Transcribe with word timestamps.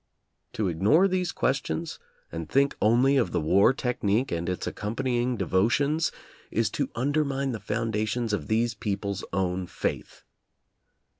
To 0.53 0.67
ignore 0.67 1.07
these 1.07 1.31
questions, 1.31 1.99
and 2.31 2.49
think 2.49 2.75
only 2.81 3.17
of 3.17 3.31
the 3.31 3.39
war 3.39 3.71
technique 3.71 4.31
and 4.31 4.49
its 4.49 4.65
accompanying 4.65 5.37
devotions, 5.37 6.11
is 6.49 6.71
to 6.71 6.89
undermine 6.95 7.51
the 7.51 7.59
foundations 7.59 8.33
of 8.33 8.47
these 8.47 8.73
people's 8.73 9.23
own 9.31 9.67
faith. 9.67 10.23